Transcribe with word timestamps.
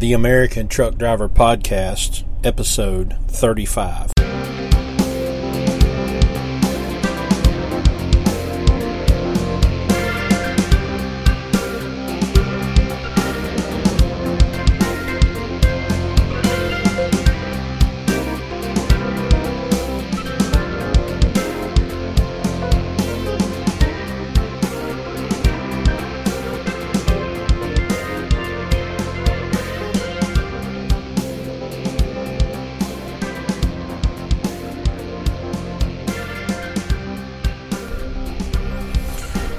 the 0.00 0.14
American 0.14 0.66
Truck 0.66 0.96
Driver 0.96 1.28
Podcast, 1.28 2.24
episode 2.42 3.18
35. 3.28 4.10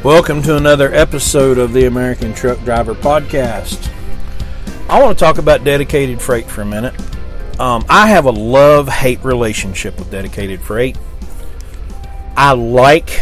Welcome 0.04 0.41
to 0.44 0.58
another 0.58 0.91
episode 0.91 1.60
of 1.60 1.73
the 1.73 1.86
American 1.86 2.34
Truck 2.34 2.58
Driver 2.64 2.96
Podcast. 2.96 3.88
I 4.90 5.00
want 5.00 5.16
to 5.16 5.23
talk 5.23 5.38
about 5.38 5.64
dedicated 5.64 6.20
freight 6.20 6.48
for 6.48 6.64
a 6.64 6.66
minute. 6.66 7.00
Um, 7.59 7.86
I 7.88 8.08
have 8.08 8.26
a 8.26 8.32
love 8.32 8.88
hate 8.88 9.23
relationship 9.23 10.00
with 10.00 10.09
dedicated 10.09 10.59
freight. 10.59 10.98
I 12.36 12.54
like 12.54 13.22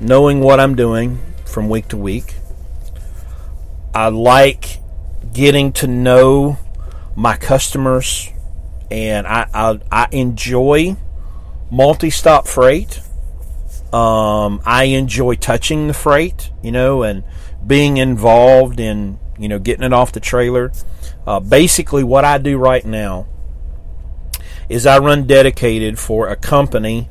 knowing 0.00 0.40
what 0.40 0.60
I'm 0.60 0.74
doing 0.74 1.18
from 1.44 1.68
week 1.68 1.88
to 1.88 1.98
week. 1.98 2.36
I 3.94 4.08
like 4.08 4.78
getting 5.34 5.72
to 5.72 5.86
know 5.86 6.56
my 7.16 7.36
customers, 7.36 8.30
and 8.90 9.26
I, 9.26 9.46
I, 9.52 9.78
I 9.92 10.08
enjoy 10.12 10.96
multi 11.70 12.08
stop 12.08 12.46
freight. 12.48 13.02
Um, 13.92 14.60
I 14.66 14.84
enjoy 14.84 15.36
touching 15.36 15.86
the 15.86 15.94
freight, 15.94 16.50
you 16.62 16.72
know, 16.72 17.02
and 17.02 17.24
being 17.66 17.96
involved 17.96 18.80
in, 18.80 19.18
you 19.38 19.48
know, 19.48 19.58
getting 19.58 19.84
it 19.84 19.92
off 19.92 20.12
the 20.12 20.20
trailer. 20.20 20.72
Uh, 21.26 21.40
basically, 21.40 22.04
what 22.04 22.24
I 22.24 22.38
do 22.38 22.58
right 22.58 22.84
now 22.84 23.26
is 24.68 24.86
I 24.86 24.98
run 24.98 25.26
dedicated 25.26 25.98
for 25.98 26.28
a 26.28 26.36
company 26.36 27.08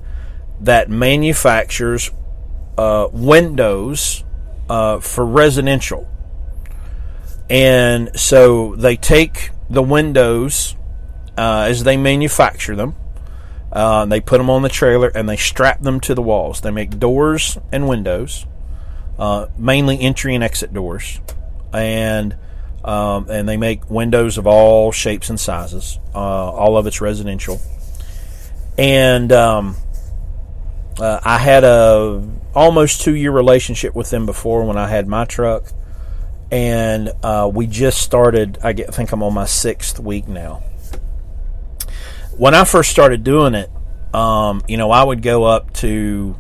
that 0.59 0.89
manufactures 0.89 2.11
uh, 2.77 3.07
windows 3.11 4.23
uh, 4.69 4.99
for 4.99 5.25
residential. 5.25 6.07
And 7.49 8.11
so 8.19 8.75
they 8.75 8.97
take 8.97 9.51
the 9.69 9.81
windows 9.81 10.75
uh, 11.37 11.67
as 11.69 11.83
they 11.83 11.97
manufacture 11.97 12.75
them 12.75 12.95
uh, 13.71 14.05
they 14.05 14.21
put 14.21 14.37
them 14.37 14.49
on 14.49 14.61
the 14.61 14.69
trailer 14.69 15.09
and 15.13 15.27
they 15.27 15.37
strap 15.37 15.81
them 15.81 15.99
to 16.01 16.15
the 16.15 16.21
walls. 16.21 16.61
They 16.61 16.71
make 16.71 16.99
doors 16.99 17.57
and 17.71 17.87
windows, 17.87 18.45
uh, 19.19 19.47
mainly 19.57 19.99
entry 19.99 20.35
and 20.35 20.43
exit 20.43 20.73
doors, 20.73 21.19
and 21.73 22.37
um, 22.83 23.29
and 23.29 23.47
they 23.47 23.57
make 23.57 23.89
windows 23.89 24.37
of 24.37 24.47
all 24.47 24.91
shapes 24.91 25.29
and 25.29 25.39
sizes. 25.39 25.99
Uh, 26.15 26.17
all 26.17 26.77
of 26.77 26.87
it's 26.87 27.01
residential, 27.01 27.59
and 28.77 29.31
um, 29.33 29.75
uh, 30.97 31.19
I 31.23 31.37
had 31.37 31.65
a 31.65 32.25
almost 32.55 33.01
two 33.01 33.15
year 33.15 33.31
relationship 33.31 33.95
with 33.95 34.09
them 34.09 34.25
before 34.25 34.63
when 34.63 34.77
I 34.77 34.87
had 34.87 35.09
my 35.09 35.25
truck, 35.25 35.65
and 36.51 37.11
uh, 37.21 37.51
we 37.53 37.67
just 37.67 38.01
started. 38.01 38.59
I, 38.63 38.71
get, 38.71 38.87
I 38.87 38.91
think 38.93 39.11
I'm 39.11 39.23
on 39.23 39.33
my 39.33 39.45
sixth 39.45 39.99
week 39.99 40.29
now 40.29 40.63
when 42.37 42.53
I 42.53 42.63
first 42.63 42.91
started 42.91 43.23
doing 43.23 43.55
it, 43.55 43.69
um, 44.13 44.61
you 44.67 44.77
know, 44.77 44.91
I 44.91 45.03
would 45.03 45.21
go 45.21 45.43
up 45.43 45.73
to 45.73 46.35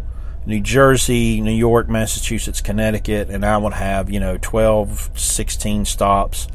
New 0.45 0.61
Jersey, 0.61 1.41
New 1.41 1.51
York, 1.51 1.89
Massachusetts, 1.89 2.61
Connecticut, 2.61 3.29
and 3.29 3.43
I 3.43 3.57
would 3.57 3.73
have, 3.73 4.09
you 4.09 4.19
know, 4.19 4.37
12, 4.39 5.11
16 5.15 5.85
stops. 5.85 6.47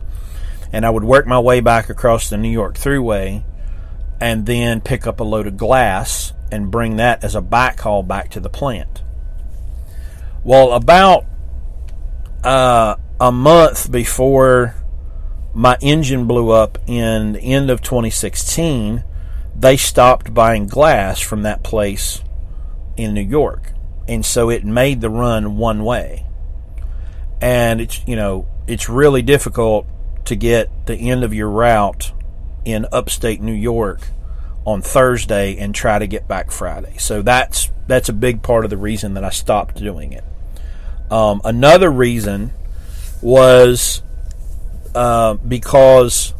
And 0.73 0.87
I 0.87 0.91
would 0.91 1.05
work 1.05 1.27
my 1.27 1.39
way 1.39 1.61
back 1.61 1.91
across 1.91 2.31
the 2.31 2.39
New 2.39 2.49
York 2.49 2.77
Thruway 2.77 3.45
and 4.21 4.47
then 4.47 4.81
pick 4.81 5.07
up 5.07 5.21
a 5.21 5.25
load 5.25 5.47
of 5.47 5.57
glass 5.57 6.33
and 6.51 6.71
bring 6.71 6.97
that 6.97 7.23
as 7.25 7.35
a 7.35 7.43
backhaul 7.43 8.07
back 8.07 8.31
to 8.31 8.41
the 8.41 8.49
plant. 8.49 9.03
Well, 10.45 10.73
about 10.73 11.27
uh, 12.45 12.97
a 13.21 13.33
month 13.33 13.91
before 13.91 14.77
my 15.53 15.77
engine 15.81 16.27
blew 16.27 16.51
up 16.51 16.79
in 16.87 17.33
the 17.33 17.41
end 17.41 17.71
of 17.71 17.83
2016, 17.83 19.05
they 19.63 19.77
stopped 19.77 20.35
buying 20.35 20.67
glass 20.67 21.21
from 21.21 21.43
that 21.43 21.63
place 21.63 22.21
in 22.97 23.15
New 23.15 23.23
York. 23.23 23.73
And 24.09 24.27
so 24.27 24.51
it 24.51 24.65
made 24.65 25.01
the 25.01 25.09
run 25.09 25.57
one 25.57 25.85
way. 25.85 26.27
And 27.41 27.81
it's, 27.81 28.01
you 28.05 28.17
know, 28.17 28.49
it's 28.67 28.89
really 28.89 29.23
difficult 29.23 29.87
to 30.25 30.35
get 30.35 30.69
the 30.87 30.97
end 30.97 31.23
of 31.23 31.33
your 31.33 31.49
route 31.49 32.11
in 32.65 32.87
upstate 32.91 33.41
New 33.41 33.53
York 33.55 34.01
on 34.65 34.83
Thursday 34.83 35.57
and 35.57 35.73
try 35.73 35.97
to 36.01 36.09
get 36.09 36.27
back 36.27 36.51
Friday. 36.51 36.97
So 36.99 37.23
that's 37.23 37.71
that's 37.87 38.09
a 38.09 38.13
big 38.13 38.43
part 38.43 38.65
of 38.65 38.71
the 38.71 38.77
reason 38.77 39.15
that 39.15 39.23
I 39.23 39.31
stopped 39.31 39.77
doing 39.77 40.13
it. 40.13 40.25
Um, 41.09 41.41
another 41.45 41.91
reason 41.91 42.53
was 43.21 44.03
uh, 44.95 45.35
because 45.35 46.35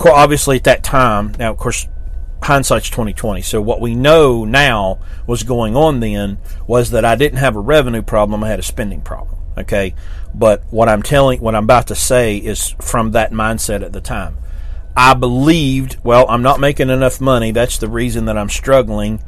obviously 0.00 0.56
at 0.56 0.64
that 0.64 0.82
time, 0.84 1.32
now 1.38 1.50
of 1.50 1.58
course, 1.58 1.86
hindsight's 2.42 2.90
twenty 2.90 3.12
twenty. 3.12 3.42
So 3.42 3.60
what 3.60 3.80
we 3.80 3.94
know 3.94 4.44
now 4.44 5.00
was 5.26 5.42
going 5.42 5.76
on 5.76 6.00
then 6.00 6.38
was 6.66 6.90
that 6.90 7.04
I 7.04 7.16
didn't 7.16 7.38
have 7.38 7.56
a 7.56 7.60
revenue 7.60 8.02
problem; 8.02 8.44
I 8.44 8.48
had 8.48 8.58
a 8.58 8.62
spending 8.62 9.00
problem. 9.00 9.36
Okay, 9.58 9.94
but 10.34 10.62
what 10.70 10.88
I'm 10.88 11.02
telling, 11.02 11.40
what 11.40 11.54
I'm 11.54 11.64
about 11.64 11.88
to 11.88 11.94
say, 11.94 12.36
is 12.36 12.76
from 12.80 13.12
that 13.12 13.32
mindset 13.32 13.82
at 13.82 13.92
the 13.92 14.00
time. 14.00 14.36
I 14.96 15.14
believed, 15.14 15.98
well, 16.02 16.26
I'm 16.28 16.42
not 16.42 16.58
making 16.58 16.90
enough 16.90 17.20
money. 17.20 17.52
That's 17.52 17.78
the 17.78 17.88
reason 17.88 18.24
that 18.24 18.36
I'm 18.36 18.48
struggling. 18.48 19.22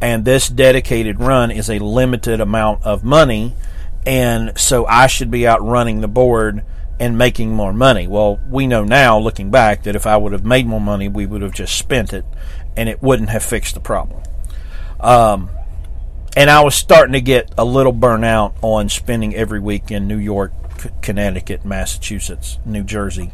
And 0.00 0.24
this 0.24 0.48
dedicated 0.48 1.18
run 1.18 1.50
is 1.50 1.68
a 1.68 1.80
limited 1.80 2.40
amount 2.40 2.84
of 2.84 3.02
money. 3.02 3.54
And 4.06 4.56
so 4.56 4.86
I 4.86 5.08
should 5.08 5.30
be 5.30 5.44
out 5.44 5.60
running 5.60 6.00
the 6.00 6.08
board 6.08 6.64
and 7.00 7.16
making 7.16 7.52
more 7.52 7.72
money. 7.72 8.06
Well, 8.06 8.40
we 8.48 8.66
know 8.66 8.84
now, 8.84 9.18
looking 9.18 9.50
back, 9.50 9.84
that 9.84 9.94
if 9.94 10.06
I 10.06 10.16
would 10.16 10.32
have 10.32 10.44
made 10.44 10.66
more 10.66 10.80
money, 10.80 11.08
we 11.08 11.26
would 11.26 11.42
have 11.42 11.52
just 11.52 11.76
spent 11.76 12.12
it, 12.12 12.24
and 12.76 12.88
it 12.88 13.02
wouldn't 13.02 13.30
have 13.30 13.42
fixed 13.42 13.74
the 13.74 13.80
problem. 13.80 14.22
Um, 15.00 15.50
and 16.36 16.50
I 16.50 16.62
was 16.62 16.74
starting 16.74 17.12
to 17.12 17.20
get 17.20 17.52
a 17.56 17.64
little 17.64 17.92
burnout 17.92 18.54
on 18.62 18.88
spending 18.88 19.34
every 19.34 19.60
week 19.60 19.90
in 19.90 20.06
New 20.08 20.18
York, 20.18 20.52
Connecticut, 21.02 21.64
Massachusetts, 21.64 22.58
New 22.64 22.84
Jersey. 22.84 23.32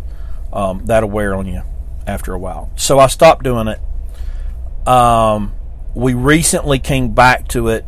Um, 0.53 0.87
that'll 0.87 1.11
wear 1.11 1.35
on 1.35 1.47
you 1.47 1.63
after 2.07 2.33
a 2.33 2.39
while. 2.39 2.71
So 2.77 2.99
I 2.99 3.09
stopped 3.09 3.45
doing 3.45 3.69
it. 3.69 4.89
Um, 4.89 5.53
we 5.95 6.15
recently 6.15 6.79
came 6.79 7.15
back 7.15 7.49
to 7.49 7.69
it. 7.69 7.85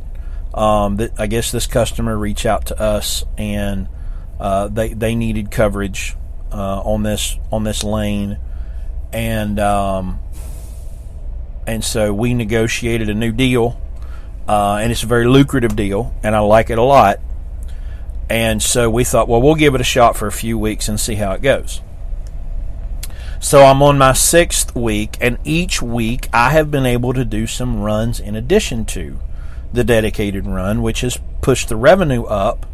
Um, 0.55 0.99
I 1.19 1.27
guess 1.27 1.53
this 1.53 1.67
customer 1.67 2.17
reached 2.17 2.47
out 2.47 2.67
to 2.67 2.81
us 2.81 3.25
and 3.37 3.89
uh, 4.39 4.69
they 4.69 4.93
they 4.93 5.15
needed 5.15 5.51
coverage 5.51 6.17
uh, 6.53 6.81
on 6.81 7.03
this 7.03 7.39
on 7.51 7.65
this 7.65 7.83
lane, 7.83 8.39
and 9.13 9.59
um, 9.59 10.19
and 11.67 11.85
so 11.85 12.13
we 12.13 12.35
negotiated 12.35 13.09
a 13.09 13.15
new 13.15 13.33
deal, 13.33 13.81
uh, 14.49 14.77
and 14.77 14.93
it's 14.93 15.03
a 15.03 15.07
very 15.07 15.27
lucrative 15.27 15.77
deal, 15.77 16.15
and 16.23 16.35
I 16.35 16.41
like 16.41 16.71
it 16.71 16.79
a 16.79 16.83
lot. 16.83 17.21
And 18.29 18.61
so 18.61 18.91
we 18.91 19.05
thought, 19.05 19.29
well, 19.29 19.41
we'll 19.41 19.55
give 19.55 19.75
it 19.77 19.81
a 19.81 19.85
shot 19.85 20.17
for 20.17 20.27
a 20.27 20.33
few 20.33 20.59
weeks 20.59 20.89
and 20.89 20.99
see 20.99 21.15
how 21.15 21.33
it 21.33 21.43
goes. 21.43 21.81
So 23.39 23.65
I'm 23.65 23.83
on 23.83 23.99
my 23.99 24.13
sixth 24.13 24.75
week, 24.75 25.17
and 25.21 25.39
each 25.45 25.81
week 25.81 26.29
I 26.33 26.51
have 26.51 26.71
been 26.71 26.87
able 26.87 27.13
to 27.13 27.25
do 27.25 27.47
some 27.47 27.83
runs 27.83 28.19
in 28.19 28.35
addition 28.35 28.85
to 28.87 29.21
the 29.73 29.85
dedicated 29.85 30.47
run, 30.47 30.83
which 30.83 31.03
has 31.03 31.19
pushed 31.43 31.69
the 31.69 31.77
revenue 31.77 32.25
up 32.25 32.67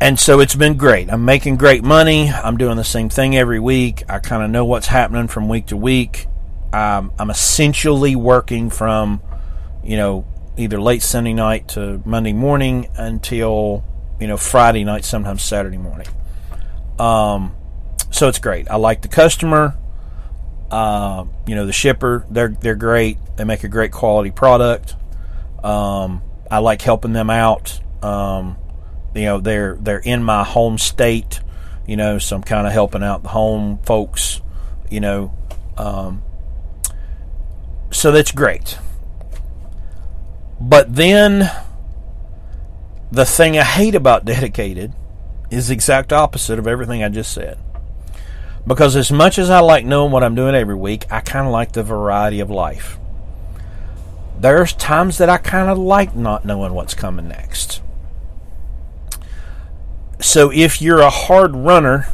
and 0.00 0.18
so 0.18 0.40
it's 0.40 0.54
been 0.54 0.76
great. 0.76 1.10
I'm 1.10 1.24
making 1.24 1.56
great 1.56 1.82
money. 1.82 2.28
I'm 2.30 2.56
doing 2.56 2.76
the 2.76 2.84
same 2.84 3.08
thing 3.08 3.36
every 3.36 3.58
week. 3.58 4.04
I 4.08 4.20
kind 4.20 4.42
of 4.42 4.50
know 4.50 4.64
what's 4.64 4.86
happening 4.86 5.26
from 5.26 5.48
week 5.48 5.66
to 5.66 5.76
week. 5.76 6.26
Um, 6.72 7.12
I'm 7.18 7.30
essentially 7.30 8.14
working 8.14 8.70
from, 8.70 9.20
you 9.82 9.96
know, 9.96 10.26
either 10.56 10.80
late 10.80 11.02
Sunday 11.02 11.32
night 11.32 11.68
to 11.68 12.00
Monday 12.04 12.32
morning 12.32 12.88
until, 12.96 13.84
you 14.20 14.26
know, 14.26 14.36
Friday 14.36 14.84
night, 14.84 15.04
sometimes 15.04 15.42
Saturday 15.42 15.78
morning. 15.78 16.08
Um, 16.98 17.56
so 18.10 18.28
it's 18.28 18.38
great. 18.38 18.70
I 18.70 18.76
like 18.76 19.02
the 19.02 19.08
customer. 19.08 19.76
Uh, 20.70 21.24
you 21.46 21.54
know, 21.54 21.64
the 21.64 21.72
shipper, 21.72 22.26
they're, 22.30 22.48
they're 22.48 22.76
great. 22.76 23.16
They 23.36 23.44
make 23.44 23.64
a 23.64 23.68
great 23.68 23.90
quality 23.90 24.30
product. 24.30 24.94
Um, 25.64 26.22
I 26.50 26.58
like 26.58 26.82
helping 26.82 27.14
them 27.14 27.30
out. 27.30 27.80
Um, 28.02 28.58
you 29.18 29.26
know 29.26 29.40
they're 29.40 29.76
they're 29.80 29.98
in 29.98 30.22
my 30.22 30.44
home 30.44 30.78
state 30.78 31.40
you 31.88 31.96
know, 31.96 32.18
so 32.18 32.36
I'm 32.36 32.42
kind 32.42 32.66
of 32.66 32.72
helping 32.72 33.02
out 33.02 33.22
the 33.22 33.30
home 33.30 33.78
folks, 33.78 34.42
you 34.90 35.00
know. 35.00 35.32
Um, 35.78 36.22
so 37.90 38.12
that's 38.12 38.30
great. 38.30 38.78
But 40.60 40.94
then 40.94 41.50
the 43.10 43.24
thing 43.24 43.58
I 43.58 43.64
hate 43.64 43.94
about 43.94 44.26
dedicated 44.26 44.92
is 45.50 45.68
the 45.68 45.74
exact 45.74 46.12
opposite 46.12 46.58
of 46.58 46.66
everything 46.66 47.02
I 47.02 47.08
just 47.08 47.32
said. 47.32 47.58
Because 48.66 48.94
as 48.94 49.10
much 49.10 49.38
as 49.38 49.48
I 49.48 49.60
like 49.60 49.86
knowing 49.86 50.12
what 50.12 50.22
I'm 50.22 50.34
doing 50.34 50.54
every 50.54 50.74
week, 50.74 51.10
I 51.10 51.20
kind 51.20 51.46
of 51.46 51.52
like 51.52 51.72
the 51.72 51.82
variety 51.82 52.40
of 52.40 52.50
life. 52.50 52.98
There's 54.38 54.74
times 54.74 55.16
that 55.18 55.30
I 55.30 55.38
kind 55.38 55.70
of 55.70 55.78
like 55.78 56.14
not 56.14 56.44
knowing 56.44 56.74
what's 56.74 56.92
coming 56.92 57.28
next. 57.28 57.80
So 60.28 60.52
if 60.52 60.82
you're 60.82 61.00
a 61.00 61.08
hard 61.08 61.56
runner 61.56 62.06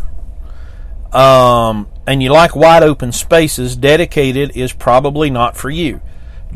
um, 1.13 1.89
and 2.07 2.23
you 2.23 2.31
like 2.31 2.55
wide 2.55 2.85
open 2.85 3.11
spaces, 3.11 3.75
dedicated 3.75 4.57
is 4.57 4.73
probably 4.73 5.31
not 5.31 5.57
for 5.57 5.69
you. 5.69 6.01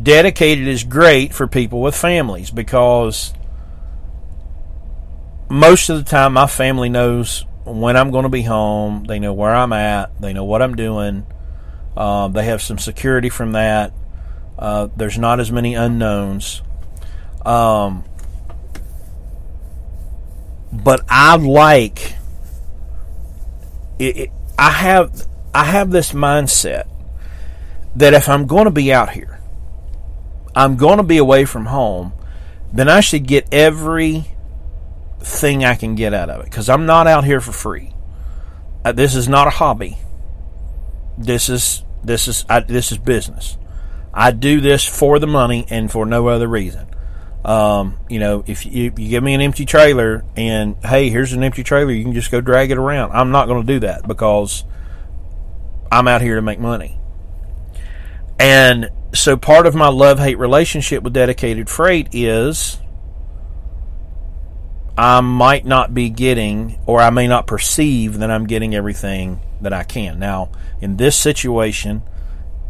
Dedicated 0.01 0.69
is 0.69 0.85
great 0.85 1.35
for 1.35 1.49
people 1.49 1.81
with 1.83 1.97
families 1.97 2.53
because 2.53 3.35
most 5.51 5.89
of 5.89 5.97
the 5.97 6.09
time 6.09 6.35
my 6.35 6.47
family 6.47 6.91
knows 6.91 7.45
when 7.65 7.97
I'm 7.97 8.13
going 8.13 8.23
to 8.23 8.29
be 8.29 8.43
home. 8.43 9.03
They 9.03 9.19
know 9.19 9.33
where 9.33 9.53
I'm 9.53 9.73
at. 9.73 10.17
They 10.21 10.33
know 10.33 10.45
what 10.45 10.63
I'm 10.63 10.77
doing. 10.77 11.27
Uh, 11.97 12.29
they 12.29 12.45
have 12.45 12.63
some 12.63 12.79
security 12.79 13.31
from 13.31 13.51
that. 13.51 13.93
Uh, 14.57 14.91
there's 14.97 15.19
not 15.19 15.41
as 15.41 15.51
many 15.51 15.75
unknowns. 15.75 16.63
Um, 17.45 18.05
but 20.83 21.05
I 21.09 21.37
like 21.37 22.15
it, 23.99 24.17
it, 24.17 24.31
I 24.59 24.71
have 24.71 25.27
I 25.55 25.65
have 25.65 25.91
this 25.91 26.13
mindset 26.13 26.87
that 27.97 28.15
if 28.15 28.29
I'm 28.29 28.47
going 28.47 28.67
to 28.67 28.71
be 28.71 28.93
out 28.93 29.11
here, 29.11 29.41
I'm 30.55 30.77
going 30.77 30.99
to 30.99 31.03
be 31.03 31.19
away 31.19 31.45
from 31.45 31.67
home, 31.67 32.13
then 32.73 32.89
I 32.89 33.01
should 33.01 33.27
get 33.27 33.49
every 33.53 34.27
thing 35.21 35.65
I 35.65 35.75
can 35.75 35.95
get 35.95 36.15
out 36.15 36.31
of 36.31 36.41
it 36.41 36.45
because 36.45 36.69
I'm 36.69 36.87
not 36.87 37.07
out 37.07 37.25
here 37.25 37.41
for 37.41 37.53
free. 37.53 37.93
Uh, 38.85 38.93
this 38.93 39.15
is 39.15 39.29
not 39.29 39.47
a 39.47 39.51
hobby. 39.51 39.99
This 41.17 41.49
is 41.49 41.83
this 42.05 42.29
is 42.29 42.45
I, 42.49 42.61
this 42.61 42.93
is 42.93 42.99
business. 42.99 43.59
I 44.15 44.31
do 44.31 44.61
this 44.61 44.85
for 44.85 45.19
the 45.19 45.27
money 45.27 45.67
and 45.69 45.91
for 45.91 46.07
no 46.07 46.29
other 46.29 46.47
reason. 46.47 46.87
Um, 47.45 47.97
you 48.09 48.19
know, 48.19 48.43
if 48.47 48.67
you, 48.67 48.73
you, 48.73 48.91
give 48.91 49.23
me 49.23 49.35
an 49.35 49.41
empty 49.41 49.65
trailer 49.65 50.25
and 50.37 50.77
hey, 50.85 51.09
here's 51.09 51.33
an 51.33 51.45
empty 51.45 51.63
trailer, 51.63 51.93
you 51.93 52.03
can 52.03 52.13
just 52.13 52.31
go 52.31 52.41
drag 52.41 52.71
it 52.71 52.79
around. 52.79 53.13
I'm 53.13 53.31
not 53.31 53.47
going 53.47 53.65
to 53.65 53.73
do 53.75 53.81
that 53.81 54.07
because 54.07 54.65
I'm 55.91 56.09
out 56.09 56.21
here 56.21 56.35
to 56.35 56.43
make 56.43 56.59
money. 56.59 56.99
And 58.39 58.91
so 59.15 59.37
part 59.37 59.67
of 59.67 59.75
my 59.75 59.89
love 59.89 60.19
hate 60.19 60.39
relationship 60.39 61.03
with 61.03 61.13
dedicated 61.13 61.69
freight 61.69 62.09
is 62.13 62.79
I 64.97 65.21
might 65.21 65.65
not 65.65 65.95
be 65.95 66.11
getting, 66.11 66.79
or 66.85 67.01
I 67.01 67.11
may 67.11 67.29
not 67.29 67.47
perceive 67.47 68.19
that 68.19 68.31
I'm 68.31 68.47
getting 68.47 68.75
everything 68.75 69.41
that 69.61 69.73
I 69.73 69.85
can. 69.85 70.19
Now, 70.19 70.51
in 70.81 70.97
this 70.97 71.17
situation, 71.17 72.03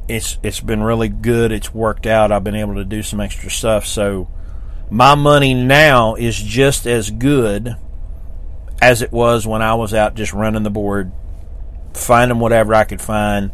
it's 0.09 0.39
it's 0.43 0.61
been 0.61 0.83
really 0.83 1.09
good. 1.09 1.53
It's 1.53 1.73
worked 1.73 2.07
out. 2.07 2.31
I've 2.31 2.45
been 2.45 2.55
able 2.55 2.75
to 2.77 2.85
do 2.85 3.03
some 3.03 3.21
extra 3.21 3.51
stuff. 3.51 3.87
So 3.87 4.29
my 4.91 5.15
money 5.15 5.55
now 5.55 6.15
is 6.15 6.37
just 6.37 6.87
as 6.87 7.11
good 7.11 7.77
as 8.81 9.03
it 9.03 9.13
was 9.13 9.47
when 9.47 9.63
I 9.63 9.75
was 9.75 9.93
out 9.93 10.15
just 10.15 10.33
running 10.33 10.63
the 10.63 10.71
board, 10.71 11.13
finding 11.95 12.39
whatever 12.39 12.75
I 12.75 12.85
could 12.85 13.03
find, 13.03 13.51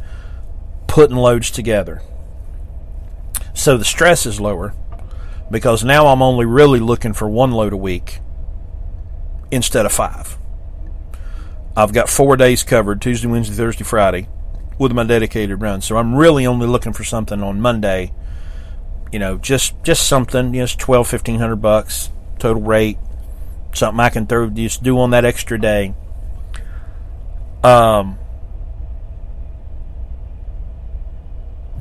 putting 0.87 1.17
loads 1.17 1.51
together. 1.51 2.03
So 3.55 3.77
the 3.77 3.85
stress 3.85 4.27
is 4.27 4.41
lower 4.41 4.75
because 5.51 5.85
now 5.85 6.09
I'm 6.09 6.23
only 6.23 6.45
really 6.45 6.81
looking 6.81 7.13
for 7.13 7.29
one 7.29 7.53
load 7.53 7.73
a 7.73 7.77
week 7.77 8.21
instead 9.51 9.87
of 9.87 9.93
five. 9.93 10.37
I've 11.77 11.93
got 11.93 12.09
four 12.09 12.37
days 12.37 12.63
covered 12.63 13.01
Tuesday, 13.01 13.27
Wednesday, 13.27 13.55
Thursday, 13.55 13.85
Friday 13.85 14.29
with 14.79 14.93
my 14.93 15.05
dedicated 15.05 15.61
run. 15.61 15.81
So 15.81 15.97
I'm 15.97 16.15
really 16.15 16.47
only 16.47 16.67
looking 16.67 16.93
for 16.93 17.05
something 17.05 17.43
on 17.43 17.61
Monday. 17.61 18.13
You 19.15 19.21
know, 19.21 19.39
just 19.39 19.81
just 19.85 20.09
something, 20.09 20.53
you 20.53 20.59
know, 20.59 20.65
it's 20.65 20.75
12, 20.75 21.13
1500 21.13 21.57
bucks 21.57 22.11
total 22.39 22.63
rate. 22.63 22.99
Something 23.73 24.01
I 24.01 24.09
can 24.09 24.27
throw 24.27 24.51
just 24.51 24.83
do 24.83 24.99
on 24.99 25.11
that 25.11 25.25
extra 25.25 25.61
day. 25.61 25.95
Um 27.63 28.19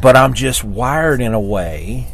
but 0.02 0.16
I'm 0.16 0.34
just 0.34 0.64
wired 0.64 1.22
in 1.22 1.34
a 1.34 1.40
way 1.40 2.08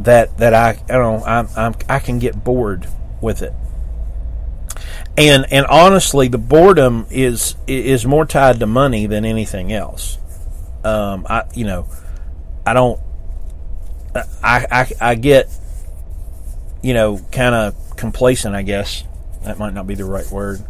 that 0.00 0.36
that 0.38 0.52
I, 0.52 0.82
I 0.88 0.98
don't 0.98 1.22
I'm, 1.22 1.48
I'm 1.56 1.74
I 1.88 1.98
can 1.98 2.18
get 2.18 2.42
bored 2.42 2.88
with 3.20 3.42
it 3.42 3.54
and 5.16 5.46
and 5.50 5.66
honestly, 5.66 6.28
the 6.28 6.38
boredom 6.38 7.06
is 7.10 7.56
is 7.66 8.06
more 8.06 8.24
tied 8.24 8.60
to 8.60 8.66
money 8.66 9.06
than 9.06 9.24
anything 9.24 9.72
else. 9.72 10.18
Um, 10.84 11.26
I 11.28 11.44
you 11.54 11.66
know, 11.66 11.88
I 12.64 12.72
don't. 12.72 12.98
I 14.14 14.66
I, 14.70 14.92
I 15.00 15.14
get, 15.14 15.48
you 16.82 16.94
know, 16.94 17.18
kind 17.30 17.54
of 17.54 17.96
complacent. 17.96 18.54
I 18.54 18.62
guess 18.62 19.04
that 19.42 19.58
might 19.58 19.74
not 19.74 19.86
be 19.86 19.94
the 19.94 20.04
right 20.04 20.30
word. 20.30 20.62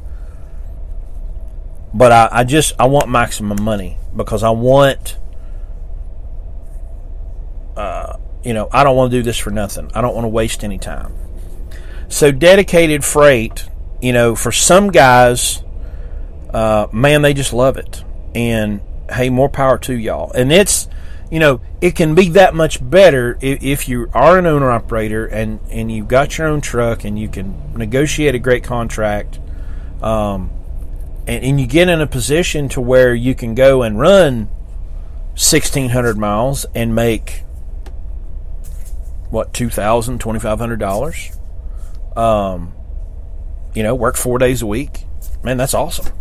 But 1.95 2.13
I, 2.13 2.29
I 2.33 2.45
just 2.45 2.75
I 2.79 2.87
want 2.87 3.09
maximum 3.09 3.63
money 3.63 3.99
because 4.15 4.43
I 4.43 4.51
want. 4.51 5.19
Uh, 7.77 8.19
you 8.45 8.53
know, 8.53 8.69
I 8.71 8.85
don't 8.85 8.97
want 8.97 9.13
to 9.13 9.19
do 9.19 9.23
this 9.23 9.39
for 9.39 9.51
nothing. 9.51 9.91
I 9.95 10.01
don't 10.01 10.15
want 10.15 10.25
to 10.25 10.29
waste 10.29 10.63
any 10.63 10.79
time. 10.79 11.15
So 12.09 12.31
dedicated 12.31 13.03
freight 13.03 13.67
you 14.03 14.13
know, 14.13 14.35
for 14.35 14.53
some 14.53 14.91
guys, 14.91 15.63
uh, 16.53 16.89
man, 16.93 17.23
they 17.23 17.33
just 17.33 17.53
love 17.53 17.77
it. 17.79 18.05
And 18.35 18.83
hey, 19.11 19.31
more 19.31 19.49
power 19.49 19.79
to 19.79 19.95
y'all. 19.95 20.33
And 20.33 20.53
it's, 20.53 20.89
you 21.33 21.39
know, 21.39 21.63
it 21.81 21.97
can 21.97 22.15
be 22.15 22.29
that 22.29 22.55
much 22.55 22.79
better 22.91 23.39
if, 23.41 23.63
if 23.63 23.89
you 23.89 24.11
are 24.13 24.39
an 24.39 24.45
owner 24.45 24.71
operator 24.71 25.25
and, 25.25 25.61
and 25.71 25.91
you've 25.91 26.07
got 26.07 26.37
your 26.37 26.47
own 26.47 26.61
truck 26.61 27.05
and 27.05 27.19
you 27.19 27.27
can 27.27 27.73
negotiate 27.75 28.35
a 28.35 28.39
great 28.39 28.63
contract. 28.63 29.41
Um, 30.03 30.51
and, 31.27 31.43
and 31.43 31.59
you 31.59 31.67
get 31.67 31.89
in 31.89 32.03
a 32.03 32.07
position 32.07 32.69
to 32.69 32.83
where 32.83 33.15
you 33.15 33.35
can 33.35 33.55
go 33.55 33.83
and 33.83 33.99
run 33.99 34.51
1600 35.31 36.19
miles 36.19 36.67
and 36.75 36.95
make 36.95 37.45
what, 39.31 39.55
$2,000, 39.55 40.19
$2,500? 40.19 42.19
Um, 42.19 42.75
you 43.73 43.83
know, 43.83 43.95
work 43.95 44.17
four 44.17 44.37
days 44.37 44.61
a 44.61 44.67
week. 44.67 45.07
Man, 45.43 45.57
that's 45.57 45.73
awesome. 45.73 46.13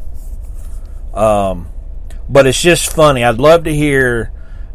Um, 1.14 1.68
but 2.30 2.48
it's 2.48 2.62
just 2.62 2.96
funny. 2.96 3.26
I'd 3.26 3.40
love 3.40 3.66
to 3.66 3.76
hear, 3.76 4.32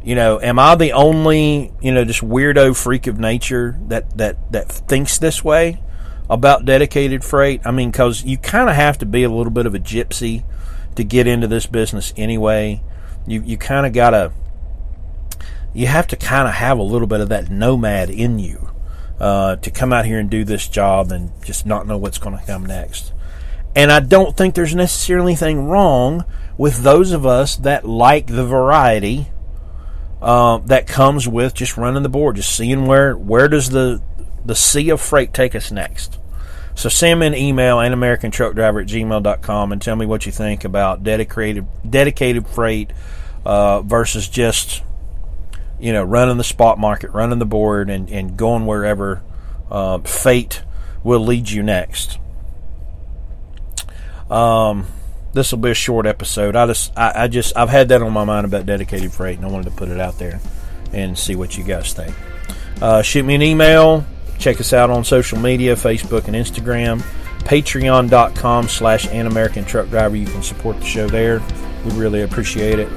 you 0.07 0.15
know, 0.15 0.41
am 0.41 0.61
I 0.61 0.77
the 0.77 0.93
only, 0.93 1.73
you 1.83 1.91
know, 1.91 2.05
just 2.05 2.21
weirdo 2.21 2.81
freak 2.81 3.09
of 3.09 3.19
nature 3.19 3.77
that 3.89 4.17
that 4.17 4.53
that 4.53 4.71
thinks 4.71 5.19
this 5.19 5.43
way 5.43 5.83
about 6.31 6.65
dedicated 6.65 7.25
freight? 7.25 7.63
I 7.65 7.73
mean, 7.73 7.91
because 7.91 8.23
you 8.23 8.39
kind 8.39 8.71
of 8.71 8.77
have 8.77 8.99
to 8.99 9.07
be 9.07 9.25
a 9.25 9.29
little 9.29 9.51
bit 9.51 9.67
of 9.67 9.75
a 9.75 9.81
gypsy 9.81 10.45
to 10.95 11.03
get 11.03 11.27
into 11.27 11.49
this 11.49 11.67
business 11.67 12.15
anyway. 12.17 12.85
You 13.27 13.43
you 13.43 13.59
kind 13.59 13.85
of 13.85 13.93
gotta, 13.93 14.31
you 15.75 15.89
have 15.89 16.07
to 16.07 16.17
kind 16.17 16.47
of 16.47 16.55
have 16.55 16.79
a 16.79 16.85
little 16.85 17.09
bit 17.09 17.21
of 17.21 17.29
that 17.31 17.51
nomad 17.51 18.09
in 18.09 18.39
you 18.39 18.71
uh, 19.19 19.57
to 19.57 19.73
come 19.73 19.93
out 19.93 20.07
here 20.07 20.21
and 20.21 20.31
do 20.31 20.45
this 20.45 20.69
job 20.69 21.11
and 21.11 21.33
just 21.45 21.67
not 21.67 21.85
know 21.85 21.99
what's 21.99 22.19
going 22.19 22.39
to 22.39 22.47
come 22.47 22.65
next. 22.65 23.13
And 23.75 23.91
I 23.91 23.99
don't 23.99 24.37
think 24.37 24.55
there's 24.55 24.73
necessarily 24.73 25.33
anything 25.33 25.67
wrong 25.67 26.25
with 26.57 26.85
those 26.85 27.11
of 27.11 27.27
us 27.27 27.57
that 27.57 27.85
like 27.85 28.29
the 28.29 28.47
variety 28.47 29.31
uh, 30.23 30.59
that 30.59 30.87
comes 30.87 31.29
with 31.29 31.55
just 31.55 31.77
running 31.77 32.03
the 32.03 32.09
board, 32.09 32.37
just 32.37 32.55
seeing 32.55 32.87
where 32.87 33.17
where 33.17 33.49
does 33.49 33.71
the 33.71 34.03
the 34.45 34.55
sea 34.55 34.91
of 34.91 35.01
freight 35.01 35.33
take 35.33 35.55
us 35.55 35.71
next. 35.71 36.19
So 36.75 36.89
send 36.89 37.21
me 37.21 37.27
an 37.27 37.35
email, 37.35 37.81
an 37.81 37.93
American 37.93 38.31
truck 38.31 38.55
driver 38.55 38.81
at 38.81 38.87
gmail.com 38.87 39.73
and 39.73 39.81
tell 39.81 39.97
me 39.97 40.05
what 40.05 40.27
you 40.27 40.33
think 40.33 40.65
about 40.65 41.03
dedicated 41.03 41.67
dedicated 41.89 42.47
freight 42.47 42.93
uh, 43.45 43.81
versus 43.81 44.29
just 44.29 44.83
you 45.79 45.93
know, 45.93 46.03
running 46.03 46.39
the 46.39 46.45
spot 46.45 46.79
market, 46.79 47.11
running 47.11 47.39
the 47.39 47.47
board, 47.47 47.91
and, 47.91 48.11
and 48.11 48.37
going 48.37 48.67
wherever 48.67 49.23
uh, 49.71 49.99
fate 49.99 50.63
will 51.03 51.21
lead 51.21 51.51
you 51.51 51.63
next. 51.63 52.19
Um, 54.31 54.87
this 55.37 55.53
will 55.53 55.59
be 55.59 55.71
a 55.71 55.75
short 55.75 56.07
episode. 56.07 56.57
I 56.57 56.67
just, 56.67 56.93
I, 56.97 57.13
I, 57.15 57.29
just, 57.29 57.57
I've 57.57 57.69
had 57.69 57.91
that 57.91 58.03
on 58.03 58.13
my 58.13 58.25
mind 58.25 58.47
about 58.47 58.65
dedicated 58.67 59.13
freight, 59.13 59.37
and 59.37 59.47
I 59.47 59.51
wanted 59.51 59.71
to 59.71 59.77
put 59.77 59.91
it 59.91 60.01
out 60.01 60.19
there 60.19 60.41
and 60.93 61.17
see 61.17 61.37
what 61.37 61.57
you 61.59 61.63
guys 61.63 61.93
think. 61.93 62.15
Uh, 62.81 63.03
shoot 63.03 63.25
me 63.25 63.35
an 63.35 63.43
email. 63.43 64.05
Check 64.39 64.61
us 64.61 64.73
out 64.73 64.91
on 64.91 65.05
social 65.05 65.39
media, 65.39 65.77
Facebook 65.77 66.27
and 66.27 66.35
Instagram. 66.35 67.03
patreon.com 67.41 68.69
slash 68.69 69.07
an 69.09 69.27
American 69.27 69.65
truck 69.65 69.89
driver. 69.89 70.17
You 70.17 70.27
can 70.27 70.43
support 70.43 70.81
the 70.81 70.87
show 70.87 71.07
there. 71.07 71.43
We 71.85 71.93
really 71.93 72.23
appreciate 72.23 72.79
it. 72.79 72.89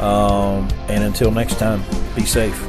Um, 0.00 0.68
and 0.88 1.04
until 1.04 1.30
next 1.30 1.58
time, 1.58 1.82
be 2.14 2.24
safe. 2.24 2.60